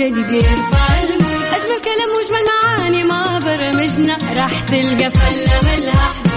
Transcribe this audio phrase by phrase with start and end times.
[0.00, 6.29] وجو جديد يرفع المود أجمل كلام واجمل معاني ما برمجنا راح تلقى فله ملها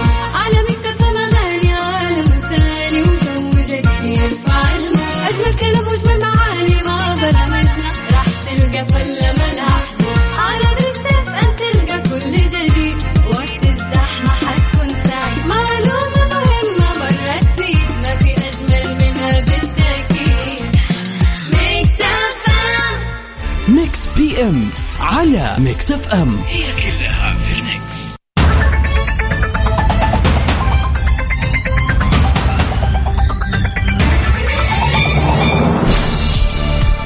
[25.38, 26.36] على Mix FM.
[26.48, 28.14] هي كلها في الميكس.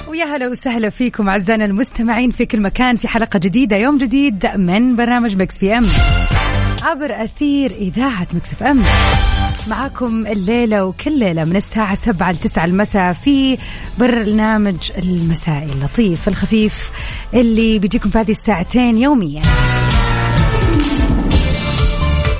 [0.09, 3.77] ويا هلا وسهلا فيكم أعزائنا المستمعين في كل مكان في حلقة جديدة.
[3.77, 5.85] يوم جديد من برنامج Mix PM.
[6.89, 8.83] عبر أثير إذاعة Mix FM.
[9.69, 13.59] معاكم الليلة وكل ليلة من الساعة سبعة لتسعة المساء في
[13.99, 16.91] برنامج المسائي اللطيف الخفيف
[17.35, 19.43] اللي بيجيكم في هذه الساعتين يوميا.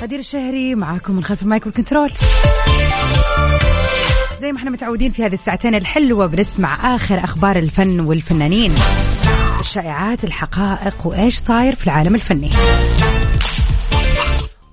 [0.01, 2.11] غدير الشهري معاكم من خلف ال mic وال control.
[4.41, 8.71] زي ما إحنا متعودين في هذه الساعتين الحلوة بنسمع آخر أخبار الفن والفنانين.
[9.59, 12.49] الشائعات الحقائق وإيش صاير في العالم الفني.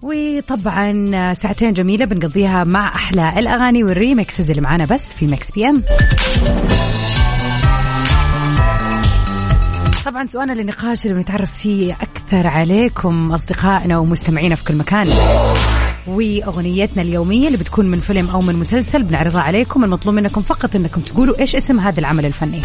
[0.06, 5.82] وطبعا ساعتين جميلة بنقضيها مع أحلى الأغاني وال remixes اللي معانا بس في Mix PM.
[10.06, 15.08] طبعا سؤالنا للنقاش اللي بنتعرف فيه أكثر عليكم أصدقائنا ومستمعينا في كل مكان.
[16.06, 21.00] وأغنيتنا اليومية اللي بتكون من فيلم أو من مسلسل بنعرضها عليكم المطلوب منكم فقط إنكم
[21.00, 22.60] تقولوا إيش اسم هذا العمل الفني.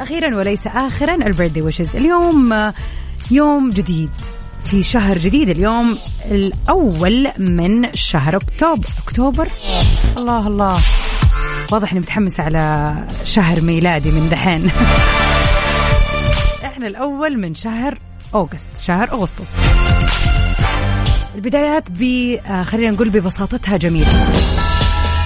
[0.00, 1.96] أخيرا وليس اخرا البيرثدي ويشز.
[1.96, 2.72] اليوم
[3.30, 4.10] يوم جديد.
[4.70, 5.98] في شهر جديد اليوم
[6.30, 9.48] الأول من شهر اكتوبر أكتوبر.
[10.18, 10.80] الله الله.
[11.72, 12.94] واضح إني متحمسة على
[13.24, 14.70] شهر ميلادي من دحين.
[16.64, 17.98] إحنا الأول من شهر
[18.34, 19.56] أوغست شهر أغسطس.
[21.34, 22.02] البدايات ب
[22.46, 24.26] آه، خلينا نقول ببساطتها جميلة.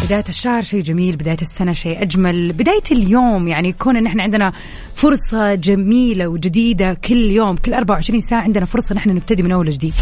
[0.05, 2.53] بداية الشهر شيء جميل بداية السنة شيء أجمل.
[2.53, 4.53] بداية اليوم يعني يكون إن إحنا عندنا
[4.94, 9.69] فرصة جميلة وجديدة كل يوم كل 24 ساعة عندنا فرصة إن إحنا نبتدي من أول
[9.69, 9.94] وجديد.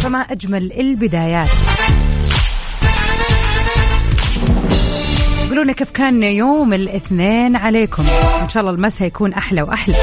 [0.00, 1.48] فما أجمل البدايات.
[5.48, 8.02] قولوا لنا كيف كان يوم الاثنين عليكم.
[8.42, 9.94] إن شاء الله المساء يكون أحلى وأحلى.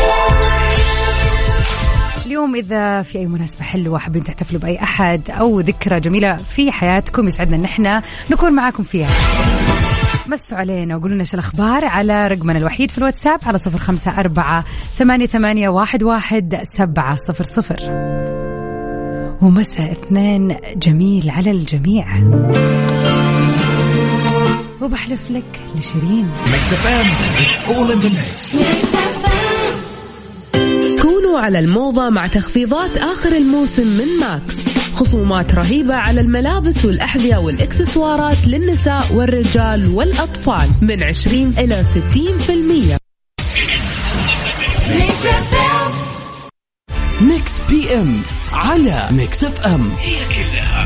[2.26, 7.28] اليوم إذا في أي مناسبة حلوة حابين تحتفلوا بأي أحد أو ذكرى جميلة في حياتكم
[7.28, 8.02] يسعدنا إن إحنا
[8.32, 9.10] نكون معاكم فيها.
[10.28, 14.66] مسوا علينا وقولوا لنا إيش الأخبار على رقمنا الوحيد في الواتساب على صفر خمسة أربعة
[14.98, 17.78] ثمانية, ثمانية واحد, واحد سبعة صفر صفر.
[19.42, 22.08] ومساء اثنين جميل على الجميع.
[24.82, 26.30] وبحلف لك لشيرين.
[31.02, 34.56] كونوا على الموضة مع تخفيضات آخر الموسم من ماكس.
[34.96, 42.98] خصومات رهيبة على الملابس والأحذية والإكسسوارات للنساء والرجال والأطفال من 20 إلى 60%
[47.22, 48.22] Mix PM
[48.54, 49.92] على Mix FM.
[50.00, 50.81] هي كلها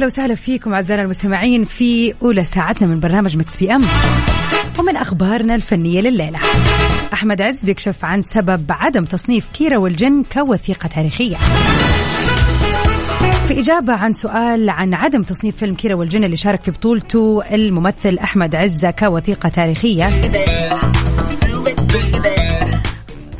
[0.00, 3.84] ويا هلا وسهلا فيكم أعزائنا المستمعين في أولى ساعتنا من برنامج Mix PM.
[4.78, 6.38] ومن أخبارنا الفنية لليلة.
[7.12, 11.36] أحمد عز بيكشف عن سبب عدم تصنيف كيرة والجن كوثيقة تاريخية.
[13.48, 18.18] في إجابة عن سؤال عن عدم تصنيف فيلم كيرة والجن اللي شارك في بطولته الممثل
[18.18, 20.08] أحمد عز كوثيقة تاريخية.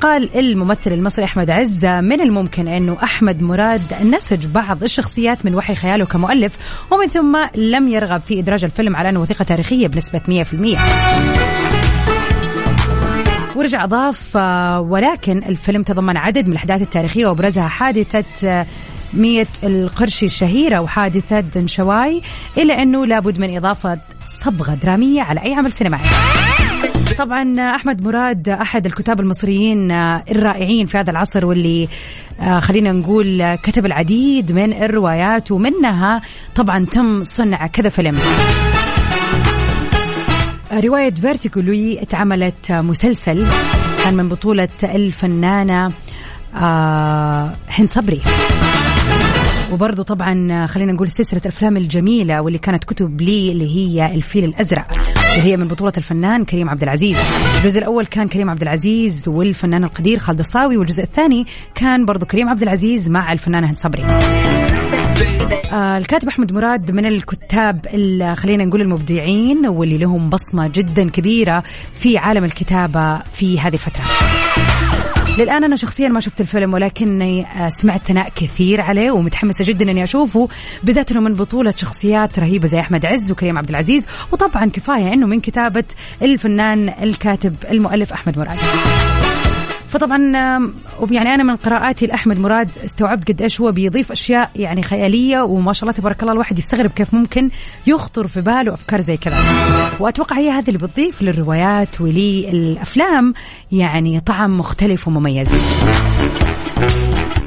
[0.00, 5.75] قال الممثل المصري أحمد عز من الممكن أنه أحمد مراد نسج بعض الشخصيات من وحي
[5.75, 6.56] خياله كمؤلف
[6.91, 10.32] ومن ثم لم يرغب في إدراج الفيلم على أنه وثيقة تاريخية بنسبة 100%
[13.56, 14.37] ورجع أضاف
[14.91, 18.67] ولكن الفيلم تضمن عدد من الأحداث التاريخية وأبرزها حادثة
[19.14, 22.23] مية القرشي الشهيرة وحادثة دنشواي
[22.58, 23.99] إلا أنه لابد من إضافة
[24.44, 26.05] صبغة درامية على أي عمل سينمائي.
[27.19, 31.88] طبعا أحمد مراد أحد الكتاب المصريين الرائعين في هذا العصر واللي
[32.41, 36.23] آه، خلينا نقول كتب العديد من الروايات ومنها
[36.55, 38.19] طبعا تم صنع كذا فيلم.
[40.73, 43.47] رواية فيرتيكو لوي اتعملت مسلسل
[44.05, 45.93] كان من بطولة الفنانة
[46.56, 48.23] آه، هند صبري.
[49.72, 54.87] وبرضه طبعا خلينا نقول سلسلة الأفلام الجميلة واللي كانت كتب لي اللي هي الفيل الأزرق
[55.37, 57.19] اللي هي من بطولة الفنان كريم عبد العزيز
[57.58, 62.49] الجزء الأول كان كريم عبد العزيز والفنان القدير خالد الصاوي والجزء الثاني كان برضه كريم
[62.49, 64.02] عبد العزيز مع الفنانة هند صبري
[65.72, 67.87] آه الكاتب أحمد مراد من الكتاب
[68.37, 71.62] خلينا نقول المبدعين واللي لهم بصمة جدا كبيرة
[71.93, 74.02] في عالم الكتابة في هذه الفترة.
[75.41, 80.05] للآن أنا شخصيا ما شفت الفيلم ولكني آه، سمعت ثناء كثير عليه ومتحمسة جدا إني
[80.05, 80.49] أشوفه
[80.83, 85.27] بالذات إنه من بطولة شخصيات رهيبة زي أحمد عز وكريم عبد العزيز وطبعا كفاية إنه
[85.27, 85.85] من كتابة
[86.23, 88.59] الفنان الكاتب المؤلف أحمد مراد.
[89.91, 90.19] فطبعا
[91.11, 95.73] يعني أنا من قراءاتي لأحمد مراد استوعبت قد إيش هو بيضيف أشياء يعني خيالية وما
[95.73, 97.51] شاء الله تبارك الله الواحد يستغرب كيف ممكن
[97.87, 99.45] يخطر في باله أفكار زي كذا.
[100.01, 103.35] وأتوقع هي هذه اللي بتضيف للروايات وللأفلام
[103.73, 105.49] يعني طعم مختلف ومميز.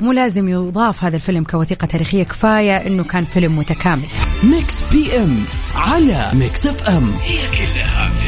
[0.02, 4.04] مو لازم يضاف هذا الفيلم كوثيقة تاريخية كفاية إنه كان فيلم متكامل.
[4.44, 5.46] ميكس بي إم
[5.76, 7.12] على ميكس إف إم.
[7.24, 8.23] هي كلها في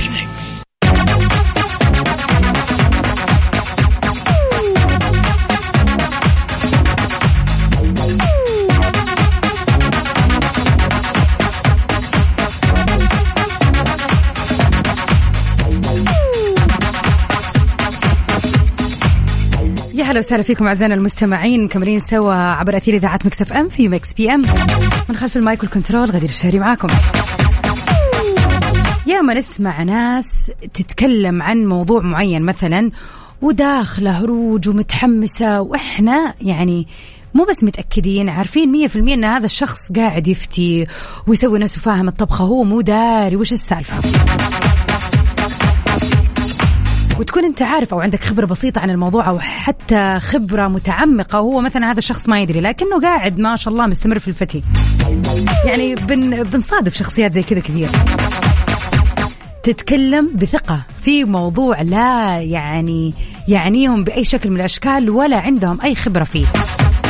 [19.95, 23.87] ال Mix أهلا وسهلا فيكم أعزائنا المستمعين مكملين سوا عبر أثير إذاعة Mix FM في
[23.87, 24.41] Mix PM.
[25.09, 26.87] من خلف ال mic وال control غدير الشهري معاكم.
[29.07, 32.91] يا ما نسمع ناس تتكلم عن موضوع معين مثلا
[33.41, 36.87] وداخله هروج ومتحمسة وإحنا يعني
[37.33, 40.87] مو بس متأكدين عارفين مية في المية أن هذا الشخص قاعد يفتي
[41.27, 44.01] ويسوي نفسه فاهم الطبخة هو مو داري وش السالفة؟
[47.19, 51.91] وتكون أنت عارف أو عندك خبرة بسيطة عن الموضوع أو حتى خبرة متعمقة وهو مثلا
[51.91, 54.63] هذا الشخص ما يدري لكنه قاعد ما شاء الله مستمر في الفتي.
[55.65, 57.87] يعني بن بنصادف شخصيات زي كذا كثير.
[59.63, 63.13] تتكلم بثقة في موضوع لا يعني
[63.47, 66.45] يعنيهم بأي شكل من الأشكال ولا عندهم أي خبرة فيه.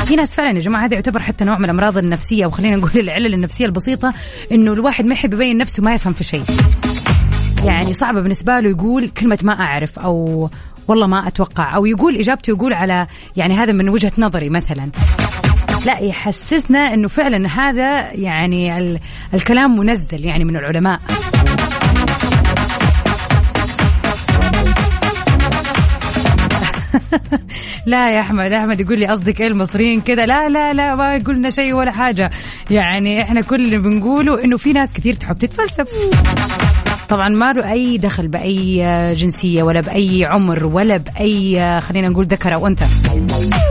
[0.06, 3.34] في ناس فعلا يا جماعة هذا يعتبر حتى نوع من الأمراض النفسية وخلينا نقول العلل
[3.34, 4.14] النفسية البسيطة
[4.52, 6.44] إنه الواحد ما يحب يبين نفسه ما يفهم في شيء.
[7.66, 10.50] يعني صعبة بالنسبة له يقول كلمة ما أعرف أو
[10.88, 14.90] والله ما أتوقع أو يقول إجابته يقول على يعني هذا من وجهة نظري مثلا.
[15.86, 19.00] لا يحسسنا إنه فعلا هذا يعني ال
[19.34, 21.00] الكلام منزل يعني من العلماء.
[27.86, 31.50] لا يا أحمد أحمد يقول لي قصدك إيه المصريين كذا لا لا لا ما قلنا
[31.50, 32.30] شيء ولا حاجة.
[32.72, 35.88] يعني إحنا كل اللي بنقوله إنه في ناس كثير تحب تتفلسف.
[37.10, 38.84] طبعا ما له أي دخل بأي
[39.16, 42.86] جنسية ولا بأي عمر ولا بأي خلينا نقول ذكر أو أنثى.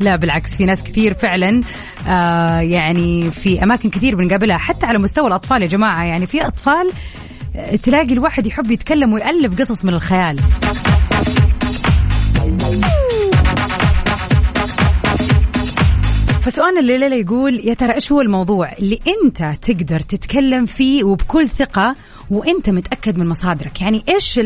[0.00, 1.60] لا بالعكس في ناس كثير فعلا
[2.08, 6.92] آه يعني في أماكن كثير بنقابلها حتى على مستوى الأطفال يا جماعة يعني في أطفال
[7.82, 10.40] تلاقي الواحد يحب يتكلم ويألف قصص من الخيال.
[16.50, 21.96] فسؤالنا الليلة يقول يا ترى إيش هو الموضوع اللي أنت تقدر تتكلم فيه وبكل ثقة
[22.30, 24.40] وأنت متأكد من مصادرك؟ يعني إيش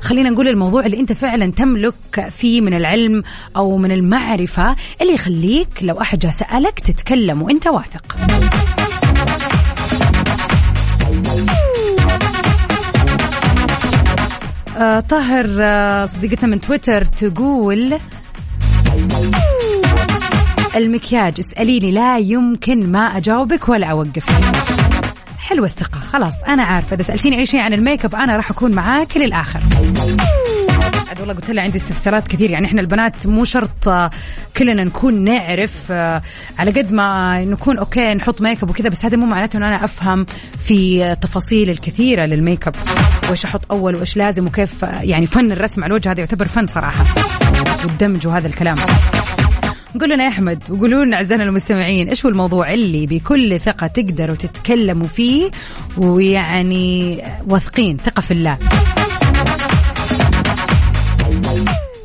[0.00, 3.22] خلينا نقول الموضوع اللي أنت فعلا تملك فيه من العلم
[3.56, 8.16] أو من المعرفة اللي يخليك لو أحد جاء سألك تتكلم وأنت واثق.
[14.78, 17.98] آه طاهر آه صديقتنا من تويتر تقول
[20.76, 24.26] المكياج اسأليني لا يمكن ما أجاوبك ولا أوقف
[25.38, 26.00] حلوة الثقة.
[26.00, 26.94] خلاص أنا عارفة.
[26.94, 29.60] إذا سألتيني أي شيء عن الميك أب أنا راح أكون معاك للآخر.
[31.08, 32.50] عاد والله قلت لها عندي استفسارات كثير.
[32.50, 34.10] يعني إحنا البنات مو شرط آه،
[34.56, 36.22] كلنا نكون نعرف آه،
[36.58, 39.84] على قد ما نكون okay نحط ميك أب وكذا بس هذا مو معناته انه أنا
[39.84, 40.26] أفهم
[40.64, 42.74] في التفاصيل الكثيرة للميك أب.
[43.28, 46.66] وإيش أحط أول وإيش لازم وكيف آه، يعني فن الرسم على الوجه هذا يعتبر فن
[46.66, 47.04] صراحة.
[47.84, 48.76] والدمج وهذا الكلام.
[50.00, 54.36] قولوا لنا يا أحمد وقولوا لنا أعزائنا المستمعين إيش هو الموضوع اللي بكل ثقة تقدروا
[54.36, 55.50] تتكلموا فيه
[55.96, 57.18] ويعني
[57.48, 58.58] واثقين ثقة في الله؟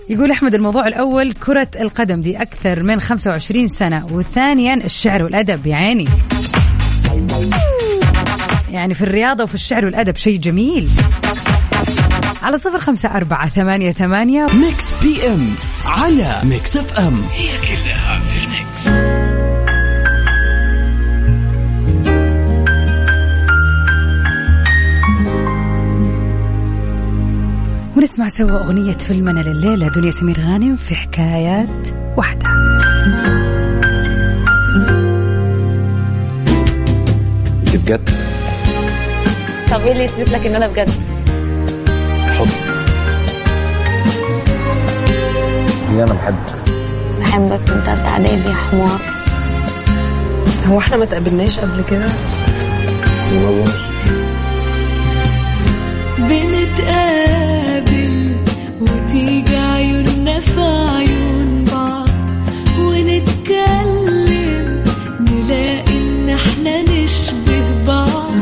[0.10, 5.75] يقول أحمد الموضوع الأول كرة القدم دي أكثر من 25 سنة وثانيا الشعر والأدب يا
[5.75, 6.08] عيني.
[8.72, 10.89] يعني في الرياضة وفي الشعر والأدب شيء جميل.
[12.44, 14.48] على صفر خمسة أربعة ثمانية ثمانية.
[14.62, 17.76] Mix PM على Mix FM هي كلها
[27.98, 31.88] ونسمع سوا أغنية فيلمنا لليلة دنيا سمير غانم في حكايات
[32.18, 32.46] واحدة.
[37.60, 38.10] انت بجد؟
[39.72, 40.89] طب إيه اللي يثبت لك إن أنا بجد؟
[42.38, 42.48] حب.
[45.89, 46.56] هي أنا بحبك.
[47.20, 49.01] بحبك من تالتة اعدادي يا حمار
[50.68, 52.08] هو إحنا ما تقابلناش قبل كده؟
[56.18, 57.57] بنتقابل.
[63.48, 64.84] ونتكلم
[65.20, 68.34] نلاقي إن إحنا نشبه بعض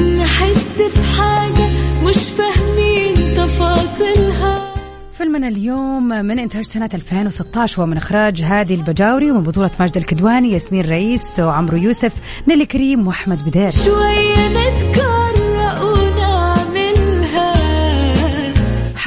[0.00, 0.66] نحس
[0.96, 1.70] بحاجة
[2.04, 4.74] مش فاهمين تفاصيلها.
[5.12, 10.84] فيلمنا اليوم من إنتاج سنة 2016 ومن إخراج هادي البجاوري ومن بطولة ماجد الكدواني ياسمين
[10.84, 12.12] رئيس وعمرو يوسف
[12.48, 13.70] نيلي كريم وأحمد بدير.
[13.70, 15.25] شوية نتكرر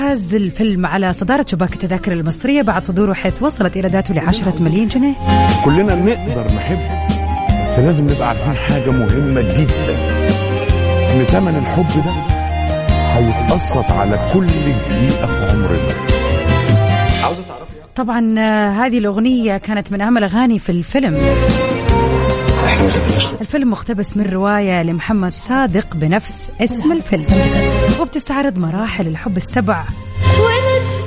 [0.09, 5.13] حاز الفيلم على صدارة شباك التذاكر المصرية بعد صدوره حيث وصلت إيراداته لعشرة مليون جنيه.
[5.65, 6.77] كلنا نقدر نحب
[7.63, 9.95] بس لازم نبقى عارفين حاجة مهمة جدا
[11.13, 12.11] إن ثمن الحب ده
[12.91, 15.87] هيتقسط على كل دقيقة في عمرنا.
[17.95, 21.17] طبعا آه، هذه الأغنية كانت من أهم الأغاني في الفيلم.
[23.41, 27.25] الفيلم مقتبس من رواية لمحمد صادق بنفس اسم الفيلم.
[28.01, 29.83] وبتستعرض مراحل الحب السبع.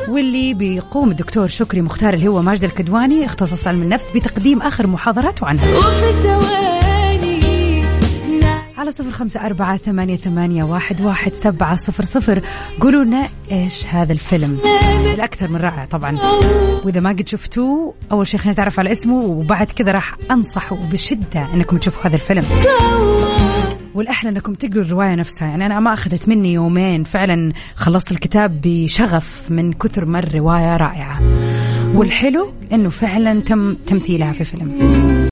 [0.08, 5.46] واللي بيقوم الدكتور شكري مختار اللي هو ماجد الكدواني اختصاص علم النفس بتقديم آخر محاضراته
[5.46, 5.64] عنها.
[8.82, 12.42] على صفر خمسة أربعة ثمانية, ثمانية واحد, واحد سبعة صفر صفر.
[12.80, 14.58] قولوا لنا إيش هذا الفيلم.
[15.14, 16.18] الأكثر من رائع طبعا.
[16.84, 21.54] وإذا ما قد شفتوه أول شيء خلينا نتعرف على اسمه وبعد كذا راح أنصح بشدة
[21.54, 22.42] أنكم تشوفوا هذا الفيلم.
[23.94, 25.48] والأحلى أنكم تقروا الرواية نفسها.
[25.48, 31.20] يعني أنا ما أخذت مني يومين فعلا خلصت الكتاب بشغف من كثر ما الرواية رائعة.
[31.94, 35.31] والحلو أنه فعلا تم تمثيلها في فيلم.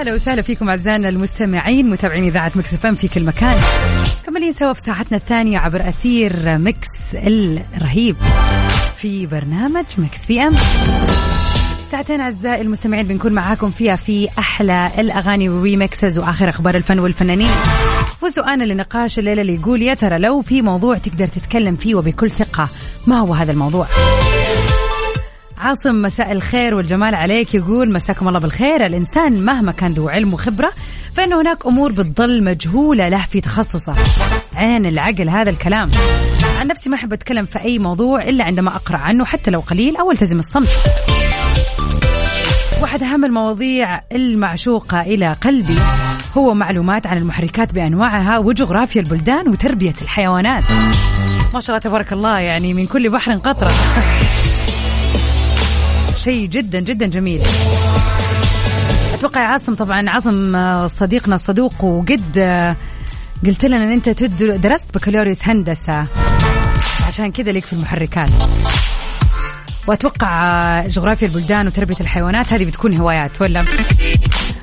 [0.00, 3.56] هلا وسهلا فيكم أعزائنا المستمعين متابعين إذاعة Mix FM في كل مكان.
[4.26, 8.16] كملين سوا في ساعتنا الثانية عبر أثير Mix الرهيب
[8.96, 10.54] في برنامج Mix PM.
[11.90, 17.50] ساعتين أعزائي المستمعين بنكون معاكم فيها في أحلى الأغاني وال remixes وآخر أخبار الفن والفنانين.
[18.22, 22.68] وسؤالنا لنقاش الليلة اللي يقول يا ترى لو في موضوع تقدر تتكلم فيه وبكل ثقة
[23.06, 23.86] ما هو هذا الموضوع؟
[25.60, 28.86] عاصم مساء الخير والجمال عليك يقول مساكم الله بالخير.
[28.86, 30.72] الإنسان مهما كان له علم وخبرة
[31.12, 33.94] فإن هناك أمور بتضل مجهولة له في تخصصه.
[34.56, 35.90] عين العقل هذا الكلام.
[36.60, 39.96] عن نفسي ما أحب أتكلم في أي موضوع إلا عندما أقرأ عنه حتى لو قليل
[39.96, 40.70] أو ألتزم الصمت.
[42.82, 45.78] واحد أهم المواضيع المعشوقة إلى قلبي
[46.36, 50.64] هو معلومات عن المحركات بأنواعها وجغرافيا البلدان وتربية الحيوانات.
[51.54, 53.72] ما شاء الله تبارك الله يعني من كل بحر قطرة.
[56.24, 57.42] شيء جدا جدا جميل.
[59.14, 62.76] أتوقع عاصم طبعا عاصم آه، صديقنا الصدوق وقد آه،
[63.46, 64.08] قلت لنا إن أنت
[64.42, 66.06] درست بكالوريوس هندسة.
[67.06, 68.30] عشان كذا ليك في المحركات.
[69.88, 73.64] وأتوقع آه، جغرافيا البلدان وتربية الحيوانات هذه بتكون هوايات ولا؟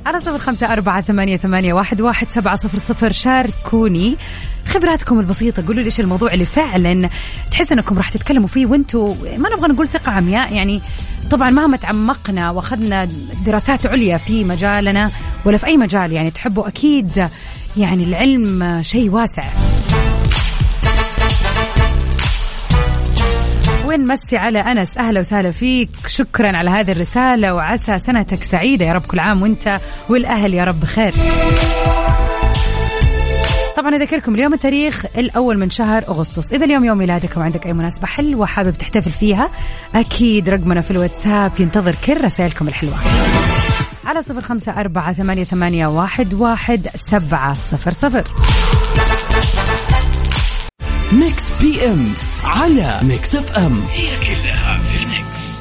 [0.06, 3.12] على صفر خمسة أربعة ثمانية, ثمانية واحد, واحد سبعة صفر صفر.
[3.12, 4.18] شاركوني.
[4.68, 7.10] خبراتكم البسيطة قولوا لي إيش الموضوع اللي فعلا
[7.52, 10.82] تحس أنكم راح تتكلموا فيه وأنتوا ما نبغى نقول ثقة عمياء يعني
[11.32, 13.08] طبعا مهما تعمقنا وأخذنا
[13.46, 15.12] دراسات عليا في مجالنا
[15.46, 17.28] ولا في أي مجال يعني تحبوا أكيد
[17.78, 19.44] يعني العلم شيء واسع.
[23.86, 25.90] وين مسي على أنس؟ أهلا وسهلا فيك.
[26.08, 30.80] شكرا على هذه الرسالة وعسى سنتك سعيدة يا رب كل عام وأنت والأهل يا رب
[30.80, 31.14] بخير
[33.78, 36.52] طبعا أذكركم اليوم التاريخ الأول من شهر أغسطس.
[36.54, 39.52] إذا اليوم يوم ميلادك وعندك أي مناسبة حلوة حابب تحتفل فيها
[39.96, 42.94] أكيد رقمنا في الواتساب ينتظر كل رسائلكم الحلوة.
[44.06, 48.28] على صفر خمسة أربعة ثمانية, ثمانية واحد, واحد سبعة صفر صفر.
[51.14, 55.60] Mix PM على Mix FM هي كلها في ال Mix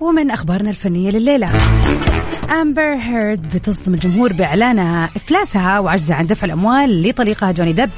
[0.00, 1.50] ومن أخبارنا الفنية لليلة.
[2.50, 7.90] أمبر هيرد بتصدم الجمهور بإعلانها إفلاسها وعجزها عن دفع الأموال لطليقها جوني ديب.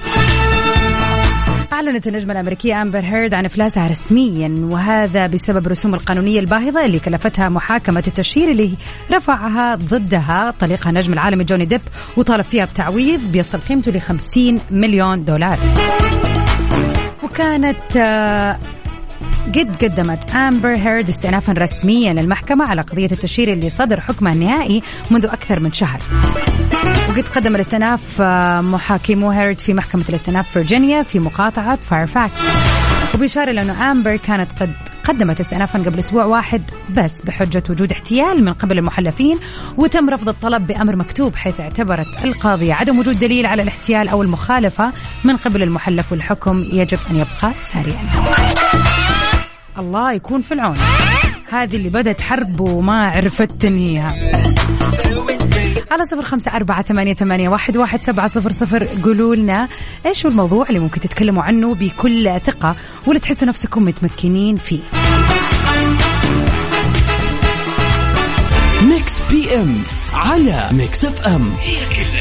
[1.73, 7.49] أعلنت النجمة الأمريكية أمبر هيرد عن إفلاسها رسميا وهذا بسبب الرسوم القانونية الباهظة اللي كلفتها
[7.49, 8.73] محاكمة التشهير اللي
[9.13, 11.81] رفعها ضدها طليقها النجم العالمي جوني ديب
[12.17, 15.59] وطالب فيها بتعويض بيصل قيمته ل 50 مليون دولار.
[17.23, 18.59] وكانت آه،
[19.47, 25.25] قد قدمت أمبر هيرد استئنافا رسميا للمحكمة على قضية التشهير اللي صدر حكمها النهائي منذ
[25.25, 26.01] أكثر من شهر.
[27.09, 32.41] وقد قدم الاستئناف آه، محامو هيرد في محكمة الاستئناف فرجينيا في مقاطعة فايرفاكس
[33.15, 34.73] وبإشارة لأنه أمبر كانت قد
[35.05, 39.39] قدمت استئنافا قبل أسبوع واحد بس بحجة وجود احتيال من قبل المحلفين
[39.77, 44.93] وتم رفض الطلب بأمر مكتوب حيث اعتبرت القاضية عدم وجود دليل على الاحتيال أو المخالفة
[45.25, 47.99] من قبل المحلف والحكم يجب أن يبقى ساريا.
[49.79, 50.77] الله يكون في العون.
[51.51, 54.17] هذه اللي بدت حرب وما عرفت تنهيها
[55.91, 58.89] على صفر خمسة أربعة ثمانية, ثمانية واحد, واحد سبعة صفر صفر.
[59.05, 59.69] قولوا لنا
[60.07, 62.77] إيش هو الموضوع اللي ممكن تتكلموا عنه بكل ثقة
[63.07, 64.81] ولا تحسوا نفسكم متمكنين فيه.
[68.89, 69.83] Mix PM
[70.15, 72.12] على Mix FM هي كلها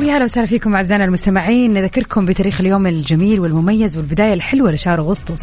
[0.00, 1.74] ويا هلا وسهلا فيكم أعزائنا المستمعين.
[1.74, 5.42] نذكركم بتاريخ اليوم الجميل والمميز والبداية الحلوة لشهر أغسطس.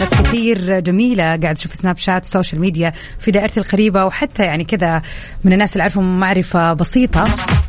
[0.00, 5.02] ناس كثير جميلة قاعد أشوف سناب شات وسوشيال ميديا في دائرتي القريبة وحتى يعني كذا
[5.44, 7.24] من الناس اللي أعرفهم معرفة بسيطة.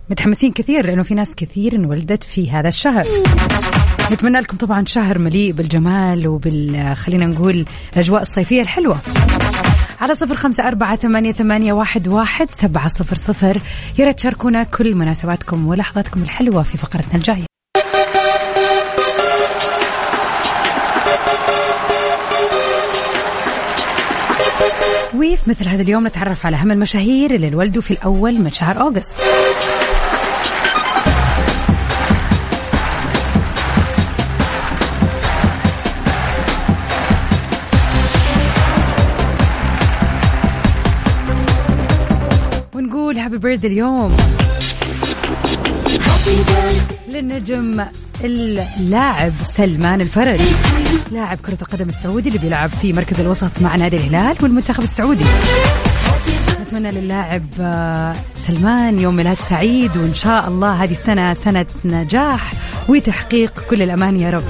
[0.10, 3.04] متحمسين كثير لأنه في ناس كثير انولدت في هذا الشهر.
[4.12, 8.98] نتمنى لكم طبعا شهر مليء بالجمال وبال خلينا نقول الأجواء الصيفية الحلوة.
[10.02, 13.62] على صفر خمسة أربعة ثمانية, ثمانية واحد, واحد سبعة صفر صفر.
[14.00, 17.46] يا ريت تشاركونا كل مناسباتكم ولحظاتكم الحلوة في فقرتنا الجاية.
[25.16, 29.12] وفي مثل هذا اليوم نتعرف على أهم المشاهير اللي انولدوا في الأول من شهر أوغست.
[43.48, 44.18] بيرث اليوم.
[47.10, 47.86] للنجم
[48.24, 50.42] اللاعب سلمان الفرج.
[51.12, 55.26] لاعب كرة القدم السعودي اللي بيلعب في مركز الوسط مع نادي الهلال والمنتخب السعودي.
[56.62, 62.52] نتمنى للاعب آه، سلمان يوم ميلاد سعيد وإن شاء الله هذه السنة سنة نجاح
[62.90, 64.44] وتحقيق كل الأمان يا رب.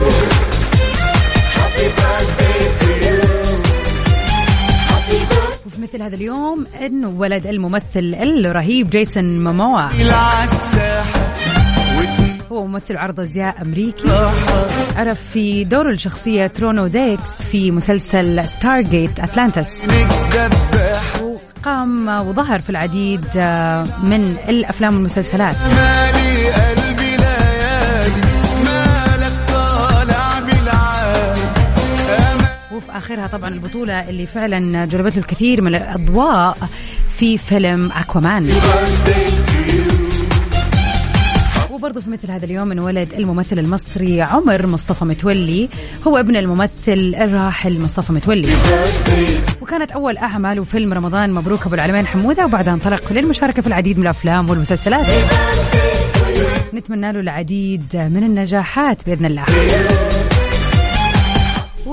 [5.97, 6.67] مثل هذا اليوم.
[6.85, 9.87] انولد الممثل الرهيب جيسون موموا
[12.51, 14.03] هو ممثل عرض أزياء أمريكي.
[14.95, 19.81] عرف في دور الشخصية رونون ديكس في مسلسل Stargate Atlantis
[21.21, 25.55] وقام وظهر في العديد آه، من الأفلام والمسلسلات.
[32.97, 36.57] آخرها طبعا البطولة اللي فعلا جلبت له الكثير من الأضواء
[37.17, 38.49] في فيلم أكوامان.
[41.71, 45.69] وبرضه في مثل هذا اليوم انولد الممثل المصري عمر مصطفى متولي
[46.07, 48.53] هو ابن الممثل الراحل مصطفى متولي.
[49.61, 54.03] وكانت أول اعماله فيلم رمضان مبروك أبو العلمين حمودة وبعدها انطلق للمشاركة في العديد من
[54.03, 55.05] الأفلام والمسلسلات.
[56.73, 59.43] نتمنى له العديد من النجاحات بإذن الله.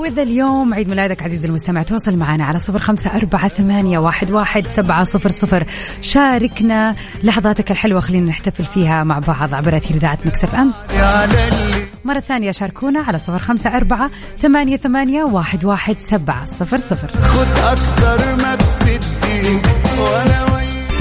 [0.05, 4.65] وإذا اليوم عيد ميلادك عزيزي المستمع تواصل معنا على صفر خمسة أربعة ثمانية واحد, واحد
[4.65, 5.65] سبعة صفر صفر.
[6.01, 10.73] شاركنا لحظاتك الحلوة خلينا نحتفل فيها مع بعض عبر أثير إذاعة Mix FM.
[12.05, 17.11] مرة ثانية شاركونا على صفر خمسة أربعة ثمانية, ثمانية واحد, واحد سبعة صفر صفر.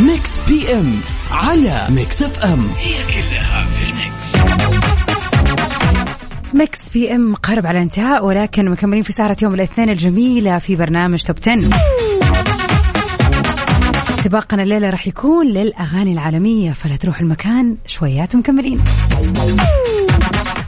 [0.00, 2.66] Mix PM على Mix FM.
[2.78, 3.66] هي كلها
[6.54, 11.36] Mix FM قرب على الانتهاء ولكن مكملين في سهرة يوم الاثنين الجميلة في برنامج Top
[11.48, 11.60] 10
[14.24, 18.80] سباقنا الليلة راح يكون للأغاني العالمية فلا تروح المكان شويات مكملين.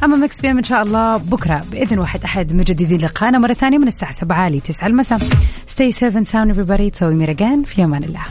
[0.04, 3.88] أما Mix FM إن شاء الله بكرة بإذن واحد أحد مجددين لقاءنا مرة ثانية من
[3.88, 6.90] الساعة 7 ل 9 المساء safe and sound everybody.
[6.92, 8.22] تسوي ميرجان في أمان الله.